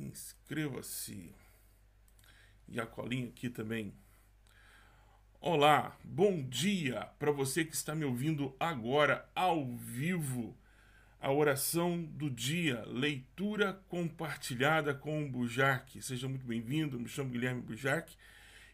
[0.00, 1.34] Inscreva-se.
[2.66, 3.92] E a colinha aqui também.
[5.38, 10.56] Olá, bom dia para você que está me ouvindo agora ao vivo.
[11.20, 16.00] A oração do dia, leitura compartilhada com o Bujarque.
[16.00, 18.16] Seja muito bem-vindo, me chamo Guilherme Bujarque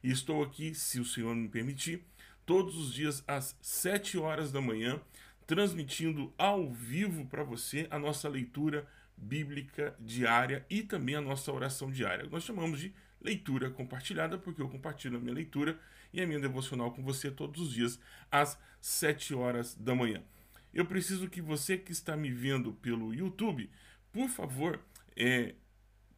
[0.04, 2.04] e estou aqui, se o Senhor me permitir,
[2.44, 5.00] todos os dias às 7 horas da manhã,
[5.44, 8.86] transmitindo ao vivo para você a nossa leitura
[9.16, 12.28] bíblica diária e também a nossa oração diária.
[12.30, 15.78] Nós chamamos de leitura compartilhada, porque eu compartilho a minha leitura
[16.12, 17.98] e a minha devocional com você todos os dias
[18.30, 20.22] às 7 horas da manhã.
[20.72, 23.70] Eu preciso que você que está me vendo pelo YouTube,
[24.12, 24.80] por favor,
[25.16, 25.54] é,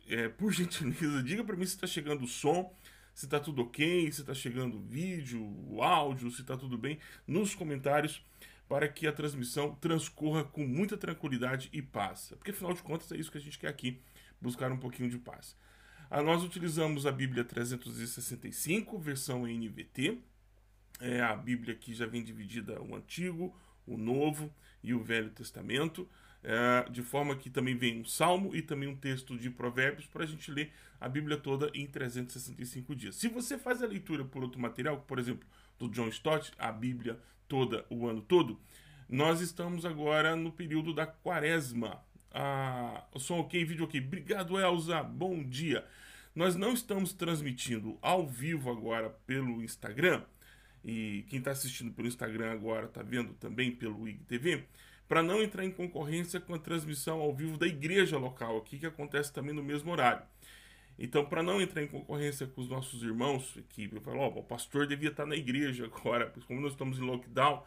[0.08, 2.74] é por gentileza, diga para mim se está chegando o som,
[3.14, 6.98] se está tudo ok, se está chegando o vídeo, o áudio, se está tudo bem,
[7.26, 8.24] nos comentários
[8.68, 12.32] para que a transmissão transcorra com muita tranquilidade e paz.
[12.36, 14.00] Porque afinal de contas é isso que a gente quer aqui,
[14.40, 15.56] buscar um pouquinho de paz.
[16.10, 20.18] Ah, nós utilizamos a Bíblia 365, versão NVT.
[21.00, 23.54] É a Bíblia que já vem dividida o Antigo,
[23.86, 26.08] o Novo e o Velho Testamento.
[26.42, 30.22] É, de forma que também vem um salmo e também um texto de provérbios para
[30.22, 33.16] a gente ler a Bíblia toda em 365 dias.
[33.16, 35.46] Se você faz a leitura por outro material, por exemplo,
[35.78, 37.18] do John Stott, a Bíblia
[37.48, 38.60] toda o ano todo,
[39.08, 42.00] nós estamos agora no período da quaresma.
[42.30, 44.00] Ah, som ok, vídeo ok.
[44.00, 45.02] Obrigado, Elza.
[45.02, 45.84] Bom dia.
[46.34, 50.22] Nós não estamos transmitindo ao vivo agora pelo Instagram.
[50.84, 54.64] E quem está assistindo pelo Instagram agora está vendo também pelo IGTV.
[55.08, 58.86] Para não entrar em concorrência com a transmissão ao vivo da igreja local aqui, que
[58.86, 60.22] acontece também no mesmo horário.
[60.98, 64.86] Então, para não entrar em concorrência com os nossos irmãos, que eu falo, o pastor
[64.86, 67.64] devia estar tá na igreja agora, como nós estamos em lockdown,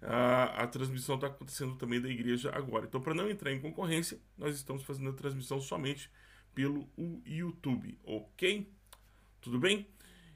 [0.00, 2.86] a, a transmissão está acontecendo também da igreja agora.
[2.86, 6.10] Então, para não entrar em concorrência, nós estamos fazendo a transmissão somente
[6.54, 6.88] pelo
[7.26, 8.72] YouTube, ok?
[9.42, 9.86] Tudo bem?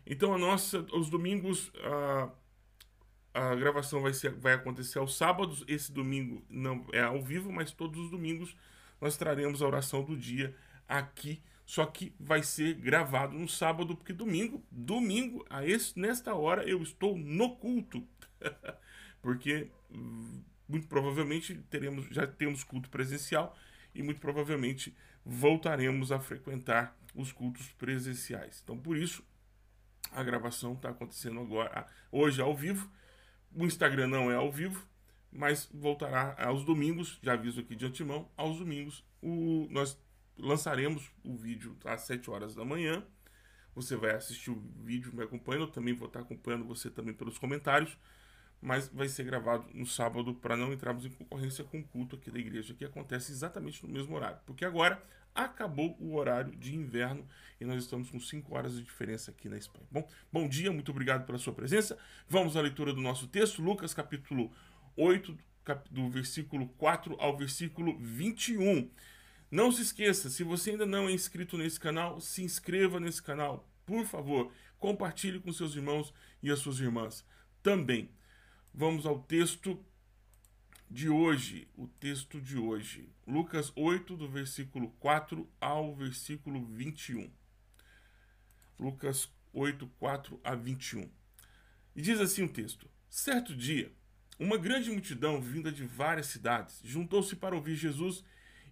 [0.07, 2.31] Então, a nossa, os domingos, a,
[3.33, 5.65] a gravação vai, ser, vai acontecer aos sábados.
[5.67, 8.55] Esse domingo não é ao vivo, mas todos os domingos
[9.01, 10.55] nós traremos a oração do dia
[10.87, 16.63] aqui só que vai ser gravado no sábado, porque domingo, domingo, a esse, nesta hora,
[16.69, 18.07] eu estou no culto.
[19.23, 19.71] porque
[20.69, 23.57] muito provavelmente teremos, já temos culto presencial
[23.95, 28.61] e muito provavelmente voltaremos a frequentar os cultos presenciais.
[28.63, 29.25] Então, por isso,
[30.13, 32.91] a gravação está acontecendo agora, hoje ao vivo.
[33.55, 34.87] O Instagram não é ao vivo,
[35.31, 39.05] mas voltará aos domingos, já aviso aqui de antemão, aos domingos.
[39.23, 39.99] O, nós
[40.39, 43.05] lançaremos o vídeo às 7 horas da manhã.
[43.75, 47.39] Você vai assistir o vídeo me acompanhando, eu também vou estar acompanhando você também pelos
[47.39, 47.99] comentários,
[48.61, 52.31] mas vai ser gravado no sábado para não entrarmos em concorrência com o culto aqui
[52.31, 54.39] da igreja, que acontece exatamente no mesmo horário.
[54.47, 55.03] Porque agora
[55.35, 57.27] acabou o horário de inverno
[57.61, 59.87] e nós estamos com 5 horas de diferença aqui na Espanha.
[59.91, 61.99] Bom, bom dia, muito obrigado pela sua presença.
[62.29, 64.53] Vamos à leitura do nosso texto, Lucas capítulo
[64.97, 65.37] 8,
[65.91, 68.89] do versículo 4 ao versículo 21.
[69.51, 73.69] Não se esqueça, se você ainda não é inscrito nesse canal, se inscreva nesse canal.
[73.87, 76.13] Por favor, compartilhe com seus irmãos
[76.43, 77.25] e as suas irmãs
[77.63, 78.11] também.
[78.73, 79.83] Vamos ao texto
[80.91, 81.69] de hoje.
[81.77, 83.09] O texto de hoje.
[83.27, 87.31] Lucas 8, do versículo 4 ao versículo 21.
[88.79, 91.09] Lucas 8, 4 a 21.
[91.95, 93.93] E diz assim o texto: Certo dia,
[94.39, 98.25] uma grande multidão vinda de várias cidades juntou-se para ouvir Jesus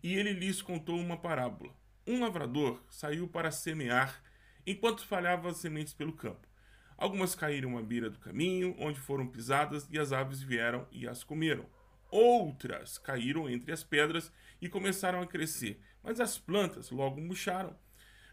[0.02, 1.74] e ele lhes contou uma parábola.
[2.06, 4.22] Um lavrador saiu para semear
[4.66, 6.48] enquanto espalhava as sementes pelo campo.
[6.96, 11.24] Algumas caíram à beira do caminho, onde foram pisadas, e as aves vieram e as
[11.24, 11.66] comeram.
[12.10, 17.76] Outras caíram entre as pedras e começaram a crescer, mas as plantas logo murcharam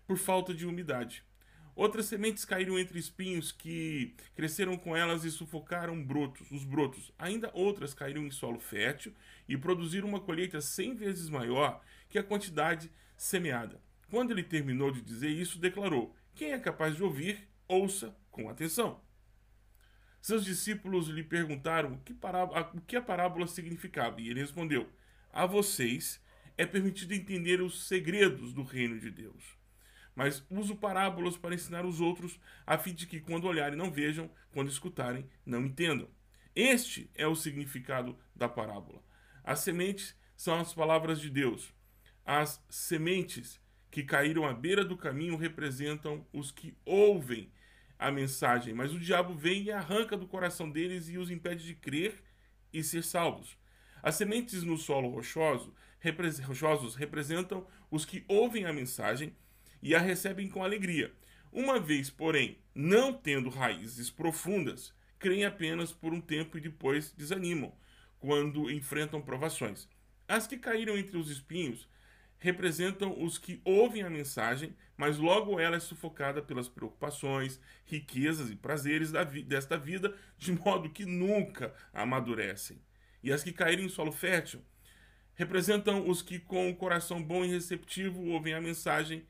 [0.06, 1.24] por falta de umidade.
[1.80, 7.10] Outras sementes caíram entre espinhos que cresceram com elas e sufocaram brotos, os brotos.
[7.18, 9.14] Ainda outras caíram em solo fértil
[9.48, 13.82] e produziram uma colheita cem vezes maior que a quantidade semeada.
[14.10, 19.00] Quando ele terminou de dizer isso, declarou: Quem é capaz de ouvir, ouça com atenção.
[20.22, 24.90] Seus discípulos lhe perguntaram o que, o que a parábola significava, e ele respondeu:
[25.32, 26.22] A vocês
[26.58, 29.59] é permitido entender os segredos do reino de Deus
[30.20, 32.38] mas uso parábolas para ensinar os outros,
[32.68, 36.10] a fim de que, quando olharem, não vejam, quando escutarem, não entendam.
[36.54, 39.02] Este é o significado da parábola.
[39.46, 41.74] As sementes são as palavras de Deus.
[42.26, 47.50] As sementes que caíram à beira do caminho representam os que ouvem
[47.98, 51.76] a mensagem, mas o diabo vem e arranca do coração deles e os impede de
[51.76, 52.22] crer
[52.74, 53.58] e ser salvos.
[54.04, 55.74] As sementes no solo rochoso
[56.46, 59.34] rochosos representam os que ouvem a mensagem
[59.82, 61.14] e a recebem com alegria.
[61.52, 67.74] Uma vez, porém, não tendo raízes profundas, creem apenas por um tempo e depois desanimam
[68.20, 69.88] quando enfrentam provações.
[70.28, 71.88] As que caíram entre os espinhos
[72.38, 78.56] representam os que ouvem a mensagem, mas logo ela é sufocada pelas preocupações, riquezas e
[78.56, 82.82] prazeres vi desta vida, de modo que nunca amadurecem.
[83.22, 84.62] E as que caíram em solo fértil
[85.36, 89.26] representam os que, com o coração bom e receptivo, ouvem a mensagem,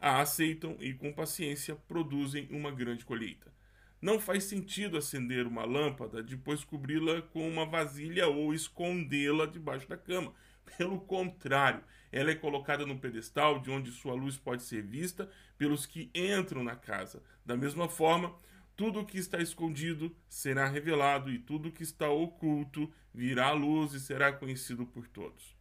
[0.00, 3.52] a aceitam e, com paciência, produzem uma grande colheita.
[4.00, 9.96] Não faz sentido acender uma lâmpada, depois cobri-la com uma vasilha ou escondê-la debaixo da
[9.96, 10.32] cama.
[10.78, 15.84] Pelo contrário, ela é colocada no pedestal de onde sua luz pode ser vista pelos
[15.84, 17.22] que entram na casa.
[17.44, 18.34] Da mesma forma,
[18.74, 23.52] tudo o que está escondido será revelado, e tudo o que está oculto virá à
[23.52, 25.54] luz e será conhecido por todos.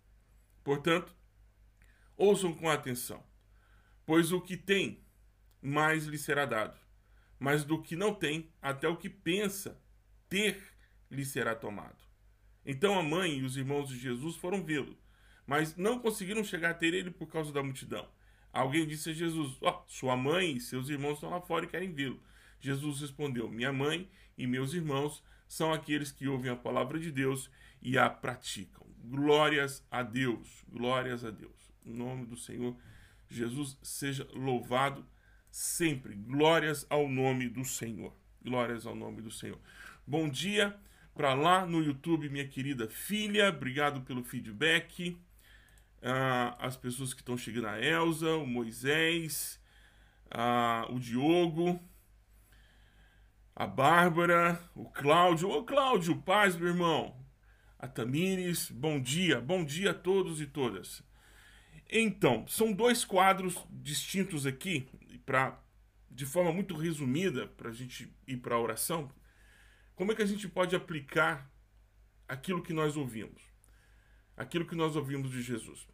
[0.63, 1.13] Portanto,
[2.15, 3.21] ouçam com atenção,
[4.09, 5.03] pois o que tem,
[5.61, 6.75] mais lhe será dado
[7.39, 9.81] mas do que não tem, até o que pensa
[10.27, 10.61] ter
[11.09, 11.97] lhe será tomado.
[12.65, 14.95] Então a mãe e os irmãos de Jesus foram vê-lo,
[15.47, 18.07] mas não conseguiram chegar a ter ele por causa da multidão.
[18.51, 21.93] Alguém disse a Jesus: oh, Sua mãe e seus irmãos estão lá fora e querem
[21.93, 22.21] vê-lo.
[22.59, 27.49] Jesus respondeu: Minha mãe e meus irmãos são aqueles que ouvem a palavra de Deus
[27.81, 28.85] e a praticam.
[29.05, 31.71] Glórias a Deus, glórias a Deus.
[31.85, 32.75] Em nome do Senhor
[33.29, 35.05] Jesus seja louvado
[35.51, 36.15] sempre.
[36.15, 38.13] Glórias ao nome do Senhor.
[38.41, 39.59] Glórias ao nome do Senhor.
[40.05, 40.75] Bom dia
[41.13, 43.49] para lá no YouTube, minha querida filha.
[43.49, 45.17] Obrigado pelo feedback.
[46.01, 49.61] Ah, as pessoas que estão chegando, a Elza, o Moisés,
[50.31, 51.79] ah, o Diogo,
[53.55, 55.49] a Bárbara, o Cláudio.
[55.49, 57.15] Ô Cláudio, paz, meu irmão.
[57.77, 61.03] A Tamires, bom dia, bom dia a todos e todas.
[61.89, 64.87] Então, são dois quadros distintos aqui
[65.25, 65.59] para,
[66.09, 69.11] de forma muito resumida, para a gente ir para a oração,
[69.95, 71.51] como é que a gente pode aplicar
[72.27, 73.41] aquilo que nós ouvimos?
[74.37, 75.87] Aquilo que nós ouvimos de Jesus.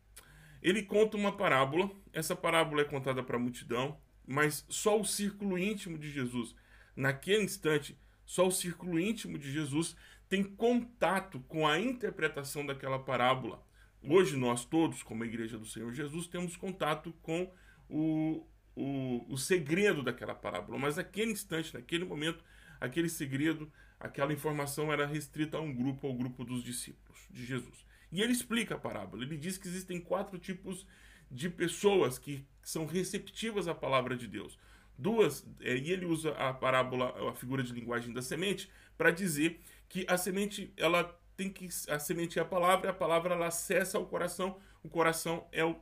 [0.61, 5.57] Ele conta uma parábola, essa parábola é contada para a multidão, mas só o círculo
[5.57, 6.55] íntimo de Jesus,
[6.95, 9.95] naquele instante, só o círculo íntimo de Jesus
[10.27, 13.64] tem contato com a interpretação daquela parábola.
[14.07, 17.51] Hoje nós todos, como igreja do Senhor Jesus, temos contato com
[17.89, 22.43] o, o, o segredo daquela parábola, mas naquele instante, naquele momento,
[22.79, 27.83] aquele segredo, aquela informação era restrita a um grupo, ao grupo dos discípulos de Jesus.
[28.11, 29.23] E ele explica a parábola.
[29.23, 30.85] Ele diz que existem quatro tipos
[31.31, 34.57] de pessoas que são receptivas à palavra de Deus.
[34.97, 39.59] Duas, é, e ele usa a parábola, a figura de linguagem da semente, para dizer
[39.89, 41.67] que a semente, ela tem que.
[41.89, 45.75] A semente é a palavra, a palavra ela acessa o coração, o coração é o,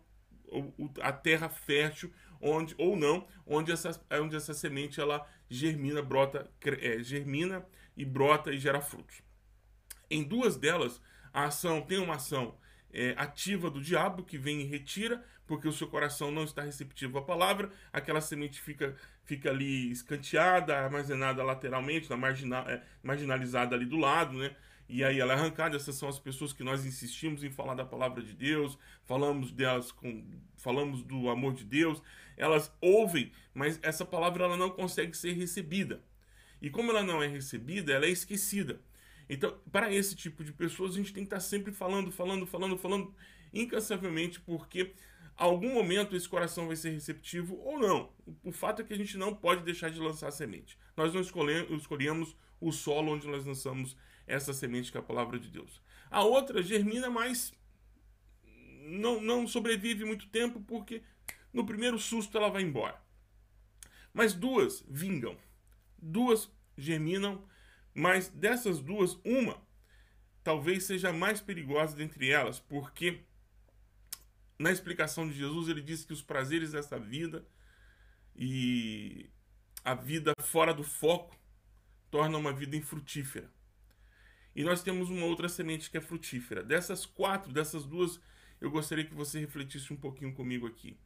[0.51, 2.11] o a terra fértil
[2.43, 6.49] onde ou não, onde essa, onde essa semente ela germina, brota,
[6.81, 7.65] é, germina
[7.95, 9.21] e brota e gera frutos.
[10.09, 11.01] Em duas delas,
[11.31, 12.57] a ação tem uma ação
[12.91, 17.17] é, ativa do diabo que vem e retira, porque o seu coração não está receptivo
[17.17, 23.85] à palavra, aquela semente fica, fica ali escanteada, armazenada lateralmente, na marginal, é, marginalizada ali
[23.85, 24.55] do lado, né?
[24.87, 25.75] E aí ela é arrancada.
[25.75, 29.91] Essas são as pessoas que nós insistimos em falar da palavra de Deus, falamos delas
[29.91, 30.23] com,
[30.57, 32.01] falamos do amor de Deus.
[32.35, 36.03] Elas ouvem, mas essa palavra ela não consegue ser recebida.
[36.61, 38.79] E como ela não é recebida, ela é esquecida.
[39.29, 42.77] Então, para esse tipo de pessoas, a gente tem que estar sempre falando, falando, falando,
[42.77, 43.13] falando
[43.53, 44.93] incansavelmente, porque
[45.35, 48.09] algum momento esse coração vai ser receptivo ou não.
[48.43, 50.77] O fato é que a gente não pode deixar de lançar semente.
[50.95, 53.95] Nós não escolhemos o solo onde nós lançamos
[54.27, 55.81] essa semente que é a palavra de Deus.
[56.09, 57.53] A outra germina, mas
[58.85, 61.01] não, não sobrevive muito tempo porque
[61.51, 63.01] no primeiro susto ela vai embora.
[64.13, 65.37] Mas duas vingam,
[65.97, 67.43] duas germinam,
[67.93, 69.61] mas dessas duas, uma
[70.43, 73.23] talvez seja a mais perigosa dentre elas, porque
[74.59, 77.47] na explicação de Jesus ele diz que os prazeres dessa vida
[78.35, 79.29] e
[79.83, 81.35] a vida fora do foco
[82.11, 83.49] torna uma vida infrutífera.
[84.55, 86.63] E nós temos uma outra semente que é frutífera.
[86.63, 88.19] Dessas quatro, dessas duas,
[88.61, 90.97] eu gostaria que você refletisse um pouquinho comigo aqui.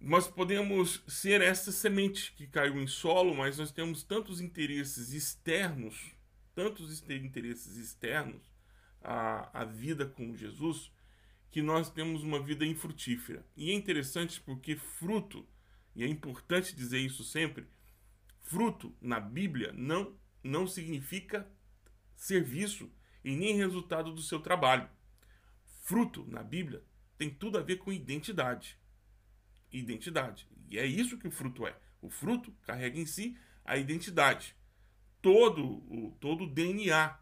[0.00, 6.14] Nós podemos ser essa semente que caiu em solo, mas nós temos tantos interesses externos,
[6.54, 8.40] tantos interesses externos
[9.02, 10.92] à, à vida com Jesus,
[11.50, 13.44] que nós temos uma vida infrutífera.
[13.56, 15.44] E é interessante porque fruto,
[15.96, 17.66] e é importante dizer isso sempre,
[18.40, 21.50] fruto na Bíblia não não significa
[22.16, 22.90] serviço
[23.24, 24.88] e nem resultado do seu trabalho.
[25.82, 26.82] Fruto, na Bíblia,
[27.16, 28.78] tem tudo a ver com identidade.
[29.72, 30.48] Identidade.
[30.68, 31.76] E é isso que o fruto é.
[32.00, 34.54] O fruto carrega em si a identidade.
[35.20, 37.18] Todo o, todo o DNA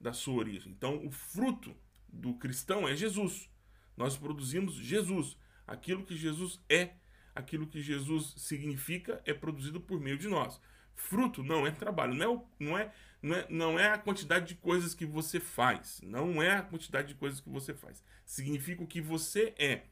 [0.00, 0.72] da sua origem.
[0.72, 1.74] Então, o fruto
[2.08, 3.50] do cristão é Jesus.
[3.96, 5.36] Nós produzimos Jesus.
[5.66, 6.94] Aquilo que Jesus é,
[7.34, 10.60] aquilo que Jesus significa, é produzido por meio de nós.
[10.98, 14.56] Fruto não é trabalho, não é, não é, não é, não é a quantidade de
[14.56, 16.00] coisas que você faz.
[16.02, 18.02] Não é a quantidade de coisas que você faz.
[18.26, 19.84] Significa o que você é.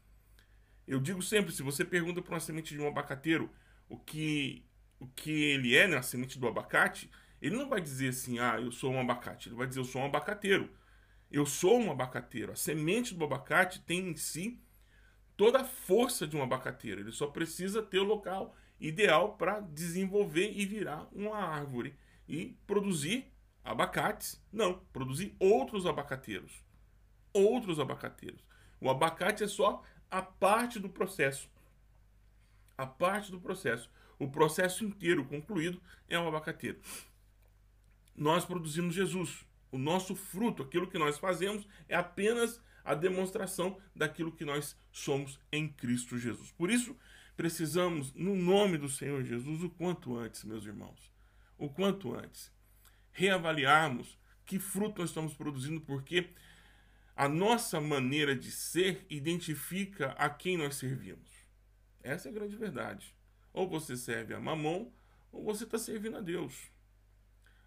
[0.87, 3.49] Eu digo sempre, se você pergunta para uma semente de um abacateiro
[3.89, 4.65] o que,
[4.99, 7.09] o que ele é, né, a semente do abacate,
[7.41, 9.49] ele não vai dizer assim, ah, eu sou um abacate.
[9.49, 10.69] Ele vai dizer, eu sou um abacateiro.
[11.31, 12.51] Eu sou um abacateiro.
[12.51, 14.61] A semente do abacate tem em si
[15.37, 17.01] toda a força de um abacateiro.
[17.01, 21.95] Ele só precisa ter o local ideal para desenvolver e virar uma árvore
[22.29, 23.33] e produzir
[23.65, 24.41] abacates.
[24.53, 26.65] Não, produzir outros abacateiros.
[27.33, 28.45] Outros abacateiros.
[28.81, 31.49] O abacate é só a parte do processo.
[32.77, 33.91] A parte do processo.
[34.19, 36.81] O processo inteiro concluído é um abacateiro.
[38.15, 39.45] Nós produzimos Jesus.
[39.71, 45.41] O nosso fruto, aquilo que nós fazemos, é apenas a demonstração daquilo que nós somos
[45.51, 46.53] em Cristo Jesus.
[46.53, 46.97] Por isso,
[47.37, 51.13] precisamos, no nome do Senhor Jesus, o quanto antes, meus irmãos,
[51.59, 52.51] o quanto antes,
[53.13, 56.31] reavaliarmos que fruto nós estamos produzindo, porque
[57.15, 61.31] a nossa maneira de ser identifica a quem nós servimos.
[62.03, 63.15] Essa é a grande verdade.
[63.53, 64.93] Ou você serve a mamão,
[65.33, 66.71] ou você está servindo a Deus.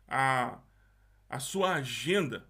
[0.07, 0.61] A,
[1.27, 2.47] a sua agenda,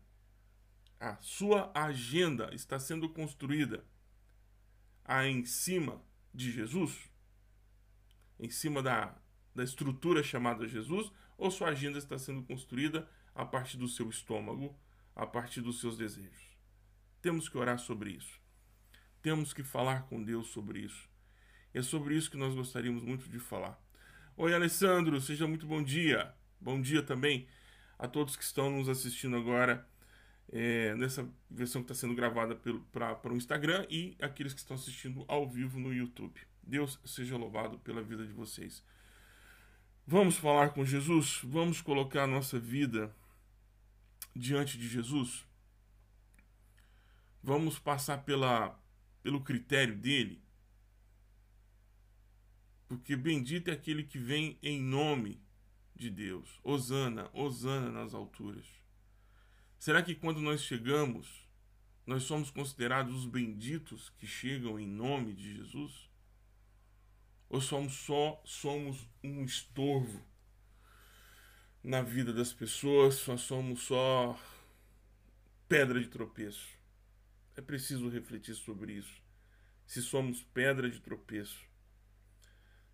[0.99, 3.83] a sua agenda está sendo construída
[5.25, 6.01] em cima
[6.33, 7.08] de Jesus,
[8.39, 9.15] em cima da,
[9.53, 14.77] da estrutura chamada Jesus, ou sua agenda está sendo construída a partir do seu estômago,
[15.15, 16.57] a partir dos seus desejos.
[17.21, 18.39] Temos que orar sobre isso.
[19.21, 21.09] Temos que falar com Deus sobre isso.
[21.73, 23.79] E é sobre isso que nós gostaríamos muito de falar.
[24.37, 26.33] Oi, Alessandro, seja muito bom dia.
[26.59, 27.47] Bom dia também
[27.97, 29.85] a todos que estão nos assistindo agora
[30.51, 32.55] é, nessa versão que está sendo gravada
[32.91, 36.39] para o Instagram e aqueles que estão assistindo ao vivo no YouTube.
[36.69, 38.83] Deus seja louvado pela vida de vocês.
[40.05, 41.39] Vamos falar com Jesus?
[41.43, 43.13] Vamos colocar a nossa vida
[44.35, 45.45] diante de Jesus?
[47.41, 48.79] Vamos passar pela,
[49.23, 50.41] pelo critério dele.
[52.87, 55.41] Porque bendito é aquele que vem em nome
[55.95, 56.59] de Deus.
[56.63, 58.65] Osana, Osana nas alturas.
[59.77, 61.47] Será que quando nós chegamos,
[62.05, 66.08] nós somos considerados os benditos que chegam em nome de Jesus?
[67.49, 70.23] Ou somos só somos um estorvo
[71.83, 74.39] na vida das pessoas, só somos só
[75.67, 76.67] pedra de tropeço?
[77.55, 79.21] É preciso refletir sobre isso.
[79.85, 81.67] Se somos pedra de tropeço.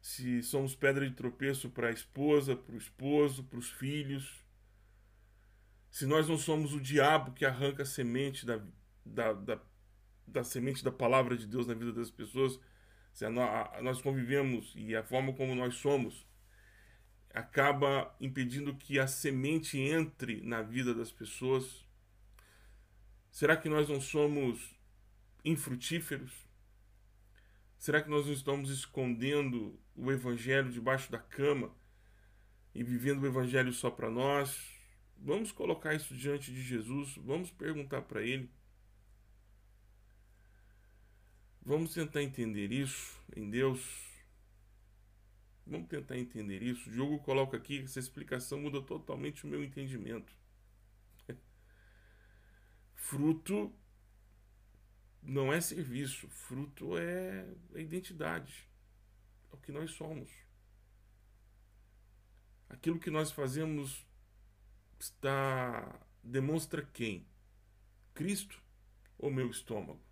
[0.01, 4.41] Se somos pedra de tropeço para a esposa, para o esposo, para os filhos.
[5.91, 8.62] Se nós não somos o diabo que arranca a semente da,
[9.05, 9.62] da, da,
[10.25, 12.59] da semente da palavra de Deus na vida das pessoas,
[13.15, 13.27] se
[13.81, 16.27] nós convivemos e a forma como nós somos
[17.34, 21.86] acaba impedindo que a semente entre na vida das pessoas,
[23.36, 24.74] Será que nós não somos
[25.43, 26.31] infrutíferos?
[27.77, 31.69] Será que nós não estamos escondendo o Evangelho debaixo da cama
[32.74, 34.79] e vivendo o Evangelho só para nós?
[35.17, 38.50] Vamos colocar isso diante de Jesus, vamos perguntar para Ele.
[41.65, 43.81] Vamos tentar entender isso em Deus.
[45.65, 46.88] Vamos tentar entender isso.
[46.88, 50.31] O Diogo coloca aqui que essa explicação muda totalmente o meu entendimento.
[52.93, 53.74] Fruto
[55.24, 58.69] não é serviço, fruto é a identidade,
[59.51, 60.29] é o que nós somos.
[62.69, 64.05] Aquilo que nós fazemos
[65.00, 67.25] está demonstra quem?
[68.13, 68.62] Cristo
[69.17, 70.04] ou meu estômago?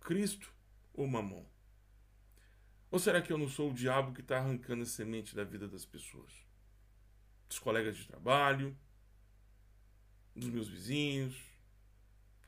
[0.00, 0.52] Cristo
[0.92, 1.46] ou mamão?
[2.90, 5.68] Ou será que eu não sou o diabo que está arrancando a semente da vida
[5.68, 6.32] das pessoas?
[7.48, 8.76] Dos colegas de trabalho,
[10.34, 11.36] dos meus vizinhos,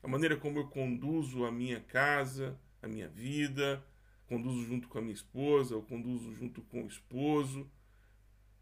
[0.01, 3.85] a maneira como eu conduzo a minha casa, a minha vida,
[4.25, 7.71] conduzo junto com a minha esposa, ou conduzo junto com o esposo,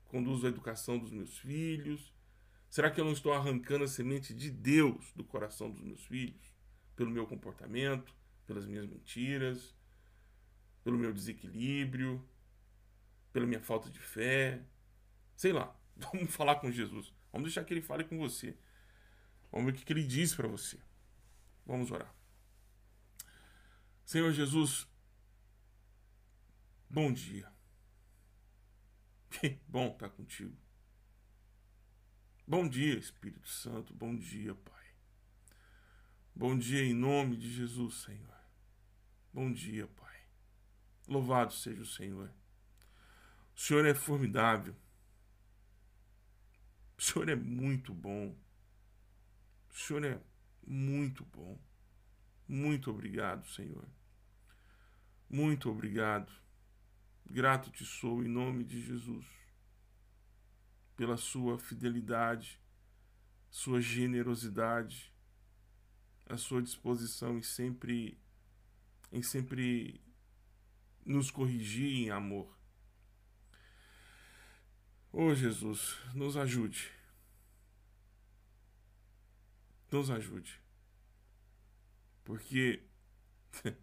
[0.06, 2.14] conduzo a educação dos meus filhos.
[2.70, 6.54] Será que eu não estou arrancando a semente de Deus do coração dos meus filhos?
[6.96, 8.14] Pelo meu comportamento,
[8.46, 9.76] pelas minhas mentiras,
[10.84, 12.28] pelo meu desequilíbrio,
[13.32, 14.64] pela minha falta de fé?
[15.36, 17.14] Sei lá, vamos falar com Jesus.
[17.32, 18.58] Vamos deixar que ele fale com você.
[19.52, 20.80] Vamos ver o que ele diz para você.
[21.66, 22.14] Vamos orar.
[24.06, 24.88] Senhor Jesus,
[26.90, 27.52] bom dia.
[29.30, 30.56] Que bom estar contigo.
[32.46, 33.94] Bom dia, Espírito Santo.
[33.94, 34.81] Bom dia, Pai.
[36.34, 38.36] Bom dia em nome de Jesus, Senhor.
[39.34, 40.18] Bom dia, Pai.
[41.08, 42.32] Louvado seja o Senhor.
[43.56, 44.76] O Senhor é formidável.
[46.98, 48.36] O Senhor é muito bom.
[49.70, 50.20] O Senhor é
[50.66, 51.60] muito bom.
[52.48, 53.88] Muito obrigado, Senhor.
[55.30, 56.32] Muito obrigado.
[57.30, 59.26] Grato te sou em nome de Jesus,
[60.96, 62.60] pela sua fidelidade,
[63.50, 65.11] sua generosidade,
[66.32, 68.18] a sua disposição em sempre
[69.12, 70.02] em sempre
[71.06, 72.58] nos corrigir em amor.
[75.12, 76.90] Oh Jesus, nos ajude.
[79.92, 80.58] Nos ajude.
[82.24, 82.82] Porque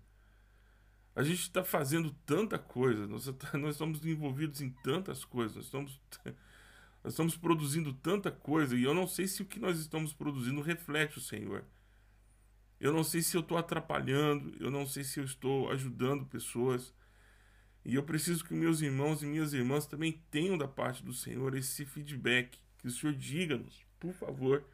[1.14, 3.26] a gente está fazendo tanta coisa, nós,
[3.60, 6.00] nós estamos envolvidos em tantas coisas, nós estamos,
[7.04, 10.62] nós estamos produzindo tanta coisa e eu não sei se o que nós estamos produzindo
[10.62, 11.66] reflete o Senhor.
[12.80, 16.94] Eu não sei se eu estou atrapalhando, eu não sei se eu estou ajudando pessoas.
[17.84, 21.56] E eu preciso que meus irmãos e minhas irmãs também tenham da parte do Senhor
[21.56, 22.58] esse feedback.
[22.78, 24.64] Que o Senhor diga-nos, por favor,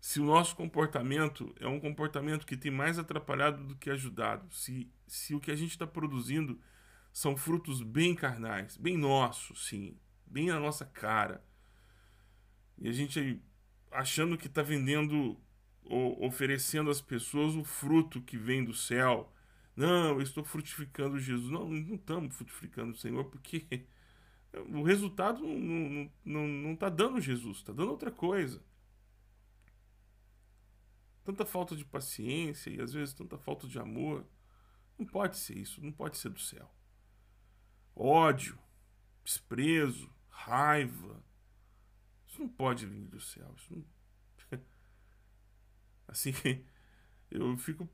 [0.00, 4.90] se o nosso comportamento é um comportamento que tem mais atrapalhado do que ajudado, se,
[5.06, 6.58] se o que a gente está produzindo
[7.12, 11.44] são frutos bem carnais, bem nossos, sim, bem na nossa cara,
[12.78, 13.42] e a gente
[13.90, 15.38] achando que está vendendo
[15.84, 19.32] oferecendo às pessoas o fruto que vem do céu.
[19.74, 21.50] Não, eu estou frutificando Jesus.
[21.50, 23.86] Não, não estamos frutificando o Senhor, porque
[24.68, 28.62] o resultado não está não, não, não tá dando Jesus, está dando outra coisa
[31.30, 34.26] tanta falta de paciência e às vezes tanta falta de amor.
[34.98, 36.70] Não pode ser isso, não pode ser do céu.
[37.94, 38.58] Ódio,
[39.24, 41.22] desprezo, raiva.
[42.26, 43.52] Isso não pode vir do céu.
[43.56, 43.84] Isso não...
[46.10, 46.32] Assim,
[47.30, 47.88] eu fico,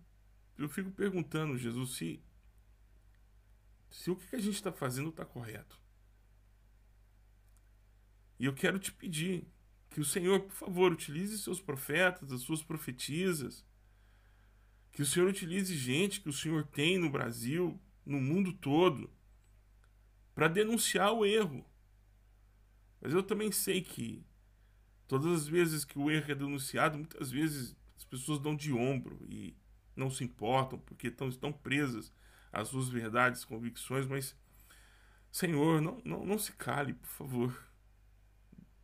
[0.56, 2.22] eu fico perguntando, Jesus, se,
[3.90, 5.78] se o que a gente está fazendo está correto.
[8.38, 9.46] E eu quero te pedir
[9.90, 13.64] que o Senhor, por favor, utilize seus profetas, as suas profetisas.
[14.92, 19.10] Que o Senhor utilize gente que o Senhor tem no Brasil, no mundo todo,
[20.34, 21.66] para denunciar o erro.
[23.00, 24.24] Mas eu também sei que
[25.06, 27.76] todas as vezes que o erro é denunciado, muitas vezes
[28.10, 29.56] pessoas dão de ombro e
[29.94, 32.12] não se importam porque estão, estão presas
[32.52, 34.36] às suas verdades, convicções, mas
[35.30, 37.66] Senhor, não, não, não se cale, por favor.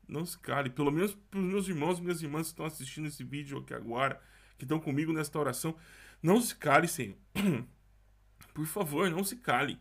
[0.06, 0.68] Não se cale.
[0.68, 3.72] Pelo menos para os meus irmãos e minhas irmãs que estão assistindo esse vídeo aqui
[3.72, 4.20] agora,
[4.58, 5.74] que estão comigo nesta oração.
[6.22, 7.16] Não se cale, Senhor.
[8.52, 9.78] Por favor, não se cale.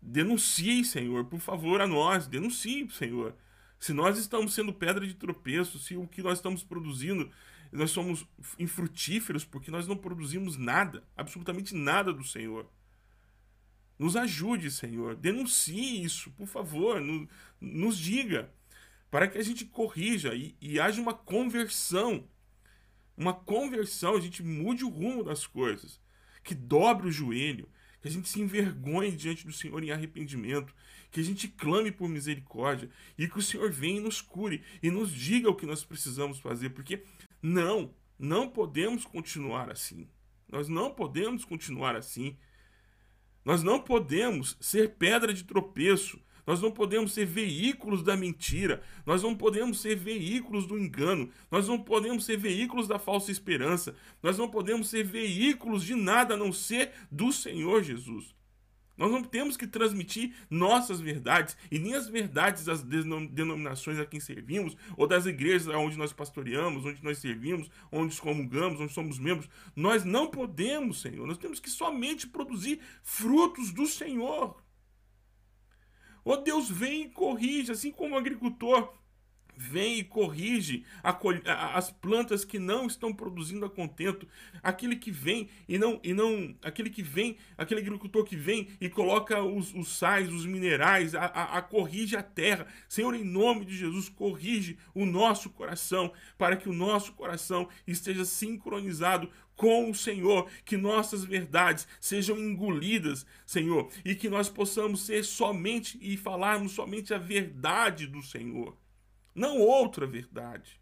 [0.00, 2.26] Denuncie, Senhor, por favor, a nós.
[2.26, 3.36] Denuncie, Senhor.
[3.78, 7.28] Se nós estamos sendo pedra de tropeço, se o que nós estamos produzindo,
[7.76, 8.26] nós somos
[8.58, 12.68] infrutíferos porque nós não produzimos nada, absolutamente nada do Senhor.
[13.98, 15.14] Nos ajude, Senhor.
[15.14, 17.00] Denuncie isso, por favor.
[17.00, 17.28] No,
[17.60, 18.52] nos diga.
[19.10, 22.26] Para que a gente corrija e, e haja uma conversão.
[23.16, 26.00] Uma conversão, a gente mude o rumo das coisas.
[26.42, 27.68] Que dobre o joelho.
[28.00, 30.74] Que a gente se envergonhe diante do Senhor em arrependimento.
[31.10, 32.90] Que a gente clame por misericórdia.
[33.16, 34.64] E que o Senhor venha e nos cure.
[34.82, 36.70] E nos diga o que nós precisamos fazer.
[36.70, 37.04] Porque
[37.42, 40.08] não, não podemos continuar assim.
[40.48, 42.36] Nós não podemos continuar assim.
[43.44, 46.20] Nós não podemos ser pedra de tropeço.
[46.46, 48.82] Nós não podemos ser veículos da mentira.
[49.06, 51.30] Nós não podemos ser veículos do engano.
[51.50, 53.96] Nós não podemos ser veículos da falsa esperança.
[54.22, 58.34] Nós não podemos ser veículos de nada a não ser do Senhor Jesus.
[58.96, 64.20] Nós não temos que transmitir nossas verdades e nem as verdades das denominações a quem
[64.20, 69.48] servimos ou das igrejas onde nós pastoreamos, onde nós servimos, onde comungamos, onde somos membros.
[69.74, 71.26] Nós não podemos, Senhor.
[71.26, 74.62] Nós temos que somente produzir frutos do Senhor.
[76.24, 79.01] Oh Deus, vem e corrige, assim como o agricultor
[79.56, 84.26] vem e corrige as plantas que não estão produzindo a contento,
[84.62, 88.88] aquele que vem e não e não aquele que vem, aquele agricultor que vem e
[88.88, 92.66] coloca os, os sais, os minerais, a, a, a, corrige a terra.
[92.88, 98.24] Senhor, em nome de Jesus, corrige o nosso coração para que o nosso coração esteja
[98.24, 105.24] sincronizado com o Senhor, que nossas verdades sejam engolidas, Senhor, e que nós possamos ser
[105.24, 108.76] somente e falarmos somente a verdade do Senhor
[109.34, 110.80] não outra verdade.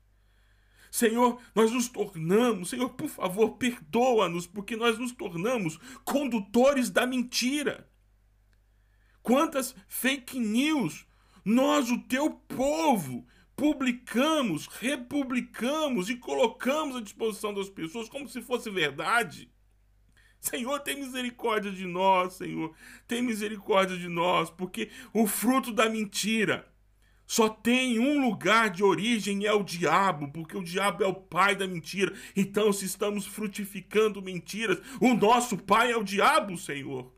[0.90, 7.88] Senhor, nós nos tornamos, Senhor, por favor, perdoa-nos, porque nós nos tornamos condutores da mentira.
[9.22, 11.06] Quantas fake news
[11.44, 18.70] nós, o teu povo, publicamos, republicamos e colocamos à disposição das pessoas como se fosse
[18.70, 19.50] verdade.
[20.40, 22.74] Senhor, tem misericórdia de nós, Senhor.
[23.06, 26.69] Tem misericórdia de nós, porque o fruto da mentira
[27.31, 31.55] só tem um lugar de origem é o diabo, porque o diabo é o pai
[31.55, 32.12] da mentira.
[32.35, 37.14] Então, se estamos frutificando mentiras, o nosso pai é o diabo, Senhor.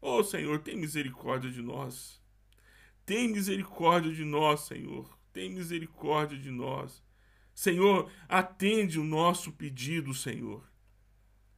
[0.00, 2.18] Oh, Senhor, tem misericórdia de nós.
[3.04, 5.18] Tem misericórdia de nós, Senhor.
[5.34, 7.04] Tem misericórdia de nós.
[7.54, 10.66] Senhor, atende o nosso pedido, Senhor.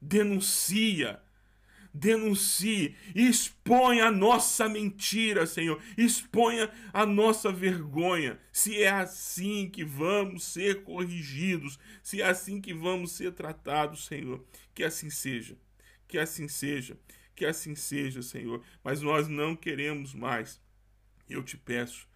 [0.01, 1.23] Denuncia
[1.97, 8.39] denuncie, expõe a nossa mentira, Senhor, exponha a nossa vergonha.
[8.53, 14.45] Se é assim que vamos ser corrigidos, se é assim que vamos ser tratados, Senhor,
[14.75, 15.57] que assim seja,
[16.07, 16.99] que assim seja,
[17.35, 18.63] que assim seja, Senhor.
[18.85, 20.61] Mas nós não queremos mais.
[21.29, 22.07] Eu te peço,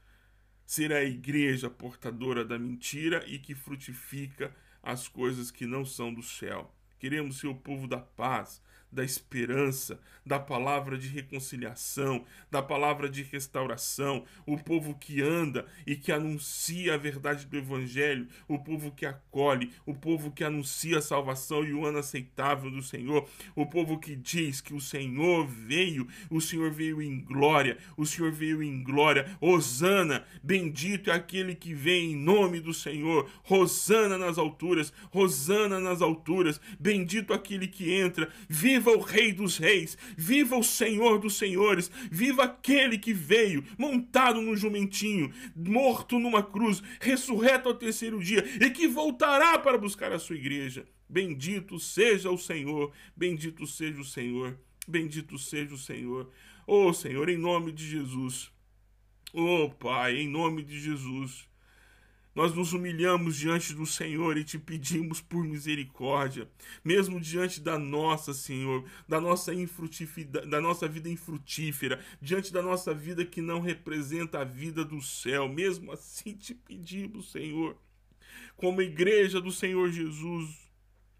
[0.64, 6.22] ser a igreja portadora da mentira e que frutifica as coisas que não são do
[6.22, 6.74] céu.
[6.98, 13.22] Queremos ser o povo da paz, da esperança, da palavra de reconciliação, da palavra de
[13.22, 19.06] restauração, o povo que anda e que anuncia a verdade do Evangelho, o povo que
[19.06, 23.98] acolhe, o povo que anuncia a salvação e o ano aceitável do Senhor, o povo
[23.98, 28.82] que diz que o Senhor veio, o Senhor veio em glória, o Senhor veio em
[28.82, 35.80] glória, Hosana, bendito é aquele que vem em nome do Senhor, Hosana nas alturas, Hosana
[35.80, 41.18] nas alturas, bendito aquele que entra, viva Viva o Rei dos Reis, viva o Senhor
[41.18, 48.18] dos Senhores, viva aquele que veio montado num jumentinho, morto numa cruz, ressurreto ao terceiro
[48.24, 50.86] dia e que voltará para buscar a sua igreja.
[51.06, 56.30] Bendito seja o Senhor, bendito seja o Senhor, bendito seja o Senhor.
[56.66, 58.50] Oh Senhor, em nome de Jesus.
[59.30, 61.49] Oh Pai, em nome de Jesus.
[62.40, 66.48] Nós nos humilhamos diante do Senhor e te pedimos por misericórdia,
[66.82, 69.52] mesmo diante da nossa, Senhor, da nossa
[70.48, 75.50] da nossa vida infrutífera, diante da nossa vida que não representa a vida do céu.
[75.50, 77.76] Mesmo assim te pedimos, Senhor,
[78.56, 80.48] como igreja do Senhor Jesus,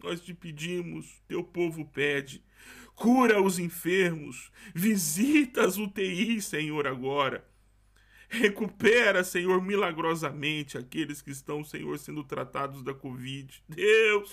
[0.02, 2.42] nós te pedimos, teu povo pede,
[2.94, 7.49] cura os enfermos, visita as UTIs, Senhor, agora.
[8.32, 13.60] Recupera, Senhor, milagrosamente aqueles que estão, Senhor, sendo tratados da Covid.
[13.68, 14.32] Deus,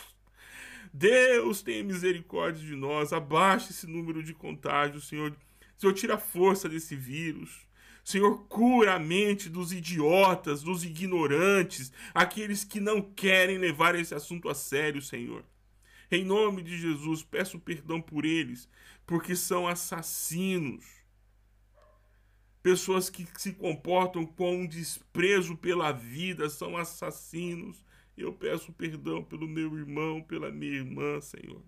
[0.94, 3.12] Deus, tenha misericórdia de nós.
[3.12, 5.36] Abaixe esse número de contágios, Senhor.
[5.76, 7.66] Senhor, tira a força desse vírus.
[8.04, 14.48] Senhor, cura a mente dos idiotas, dos ignorantes, aqueles que não querem levar esse assunto
[14.48, 15.44] a sério, Senhor.
[16.12, 18.70] Em nome de Jesus, peço perdão por eles,
[19.08, 20.97] porque são assassinos
[22.68, 27.82] Pessoas que se comportam com desprezo pela vida são assassinos.
[28.18, 31.64] Eu peço perdão pelo meu irmão, pela minha irmã, Senhor,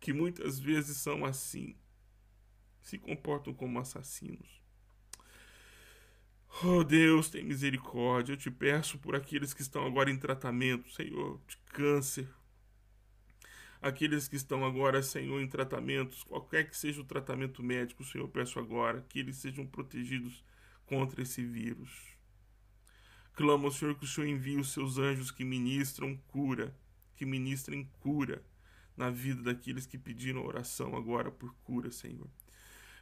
[0.00, 1.76] que muitas vezes são assim,
[2.82, 4.60] se comportam como assassinos.
[6.64, 8.32] Oh Deus, tem misericórdia.
[8.32, 12.28] Eu te peço por aqueles que estão agora em tratamento, Senhor, de câncer,
[13.80, 18.28] aqueles que estão agora, Senhor, em tratamentos, qualquer que seja o tratamento médico, Senhor, eu
[18.28, 20.44] peço agora que eles sejam protegidos
[20.86, 22.16] contra esse vírus.
[23.34, 26.74] Clamo ao Senhor que o Senhor envie os seus anjos que ministram cura,
[27.14, 28.42] que ministrem cura
[28.96, 32.28] na vida daqueles que pediram oração agora por cura, Senhor.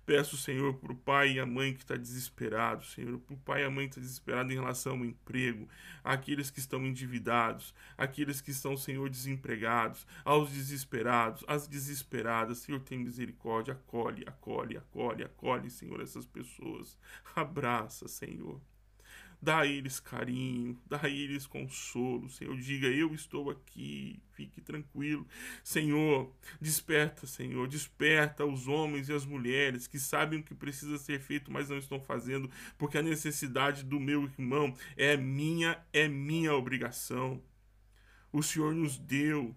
[0.06, 3.62] Peço, Senhor, para o pai e a mãe que está desesperado, Senhor, para o pai
[3.62, 5.68] e a mãe que está desesperado em relação ao emprego,
[6.04, 13.00] aqueles que estão endividados, aqueles que estão, Senhor, desempregados, aos desesperados, às desesperadas, Senhor, tem
[13.00, 16.96] misericórdia, acolhe, acolhe, acolhe, acolhe, Senhor, essas pessoas,
[17.34, 18.60] abraça, Senhor.
[19.40, 22.56] Dá a eles carinho, dá a eles consolo, Senhor.
[22.56, 25.26] Diga, eu estou aqui, fique tranquilo.
[25.62, 31.20] Senhor, desperta, Senhor, desperta os homens e as mulheres que sabem o que precisa ser
[31.20, 36.54] feito, mas não estão fazendo, porque a necessidade do meu irmão é minha, é minha
[36.54, 37.42] obrigação.
[38.32, 39.54] O Senhor nos deu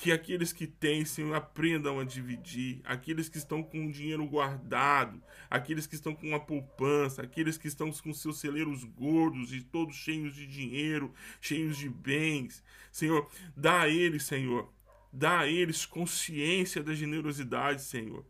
[0.00, 5.22] que aqueles que têm, Senhor, aprendam a dividir, aqueles que estão com o dinheiro guardado,
[5.50, 9.94] aqueles que estão com a poupança, aqueles que estão com seus celeiros gordos e todos
[9.94, 12.64] cheios de dinheiro, cheios de bens.
[12.90, 14.72] Senhor, dá a eles, Senhor,
[15.12, 18.24] dá a eles consciência da generosidade, Senhor.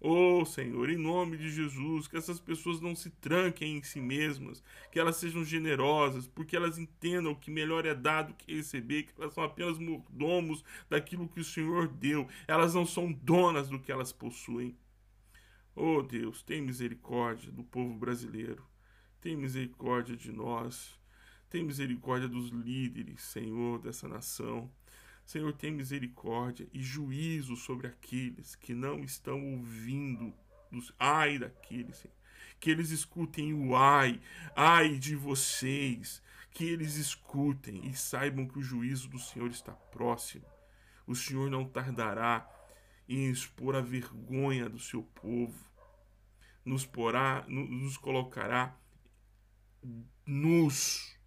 [0.00, 4.62] Oh, Senhor, em nome de Jesus, que essas pessoas não se tranquem em si mesmas,
[4.92, 9.12] que elas sejam generosas, porque elas entendam que melhor é dar do que receber, que
[9.20, 13.90] elas são apenas mordomos daquilo que o Senhor deu, elas não são donas do que
[13.90, 14.76] elas possuem.
[15.74, 18.64] Oh, Deus, tem misericórdia do povo brasileiro,
[19.20, 20.98] tem misericórdia de nós,
[21.48, 24.70] tem misericórdia dos líderes, Senhor, dessa nação.
[25.26, 30.32] Senhor, tem misericórdia e juízo sobre aqueles que não estão ouvindo
[30.70, 32.14] dos ai daqueles, Senhor.
[32.60, 34.20] Que eles escutem o ai,
[34.54, 40.46] ai de vocês, que eles escutem e saibam que o juízo do Senhor está próximo.
[41.04, 42.48] O Senhor não tardará
[43.08, 45.68] em expor a vergonha do seu povo,
[46.64, 48.78] nos porá, nos colocará
[50.24, 51.18] nus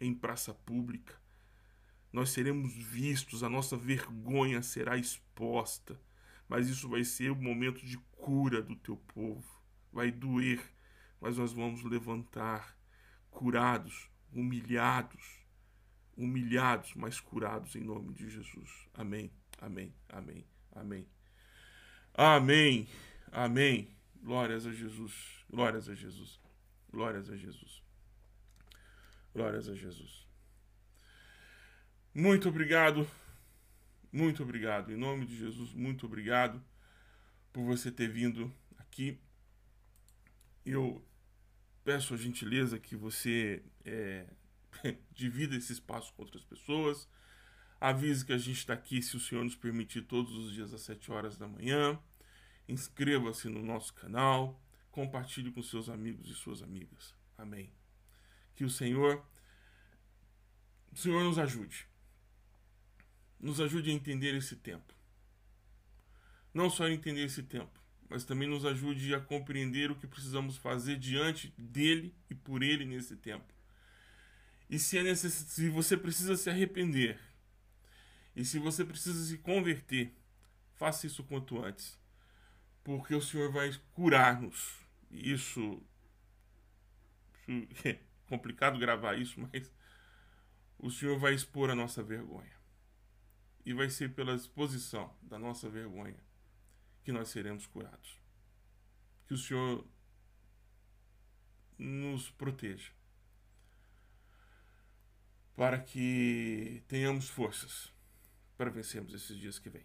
[0.00, 1.25] em praça pública
[2.16, 6.00] nós seremos vistos, a nossa vergonha será exposta.
[6.48, 9.44] Mas isso vai ser o momento de cura do teu povo.
[9.92, 10.58] Vai doer,
[11.20, 12.74] mas nós vamos levantar,
[13.30, 15.44] curados, humilhados,
[16.16, 18.88] humilhados, mas curados em nome de Jesus.
[18.94, 21.06] Amém, amém, amém, amém.
[22.14, 22.88] Amém,
[23.30, 23.94] amém.
[24.22, 26.40] Glórias a Jesus, glórias a Jesus,
[26.90, 27.82] glórias a Jesus.
[29.34, 30.25] Glórias a Jesus.
[32.18, 33.06] Muito obrigado,
[34.10, 34.90] muito obrigado.
[34.90, 36.64] Em nome de Jesus, muito obrigado
[37.52, 39.20] por você ter vindo aqui.
[40.64, 41.04] Eu
[41.84, 44.24] peço a gentileza que você é,
[45.12, 47.06] divida esse espaço com outras pessoas.
[47.78, 50.80] Avise que a gente está aqui, se o Senhor nos permitir, todos os dias às
[50.80, 52.00] 7 horas da manhã.
[52.66, 54.58] Inscreva-se no nosso canal.
[54.90, 57.14] Compartilhe com seus amigos e suas amigas.
[57.36, 57.70] Amém.
[58.54, 59.22] Que o Senhor,
[60.90, 61.86] o Senhor nos ajude
[63.40, 64.94] nos ajude a entender esse tempo.
[66.52, 70.56] Não só a entender esse tempo, mas também nos ajude a compreender o que precisamos
[70.56, 73.52] fazer diante dele e por ele nesse tempo.
[74.68, 75.32] E se, é necess...
[75.32, 77.18] se você precisa se arrepender,
[78.34, 80.12] e se você precisa se converter,
[80.74, 81.98] faça isso quanto antes.
[82.82, 84.78] Porque o Senhor vai curar-nos.
[85.10, 85.82] Isso,
[87.48, 89.70] isso é complicado gravar isso, mas
[90.78, 92.56] o Senhor vai expor a nossa vergonha
[93.66, 96.16] e vai ser pela exposição da nossa vergonha
[97.02, 98.20] que nós seremos curados.
[99.26, 99.84] Que o Senhor
[101.76, 102.92] nos proteja
[105.56, 107.92] para que tenhamos forças
[108.56, 109.84] para vencermos esses dias que vêm.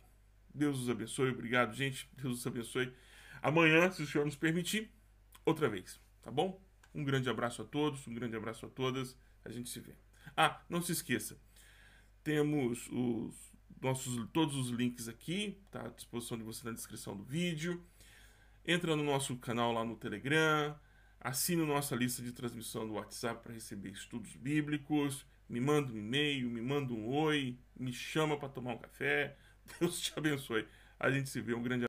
[0.53, 2.07] Deus os abençoe, obrigado, gente.
[2.13, 2.93] Deus os abençoe.
[3.41, 4.91] Amanhã, se o Senhor nos permitir,
[5.43, 6.61] outra vez, tá bom?
[6.93, 9.17] Um grande abraço a todos, um grande abraço a todas.
[9.43, 9.95] A gente se vê.
[10.37, 11.41] Ah, não se esqueça.
[12.23, 13.50] Temos os
[13.81, 17.83] nossos, todos os links aqui, tá à disposição de você na descrição do vídeo.
[18.65, 20.75] Entra no nosso canal lá no Telegram,
[21.19, 26.49] assine nossa lista de transmissão do WhatsApp para receber estudos bíblicos, me manda um e-mail,
[26.49, 29.35] me manda um oi, me chama para tomar um café.
[29.79, 30.67] Deus te abençoe.
[30.99, 31.79] A gente se vê, um grande